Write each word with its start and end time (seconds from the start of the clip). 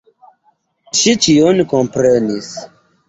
Ŝi 1.01 1.13
ĉion 1.25 1.61
komprenis. 1.75 2.51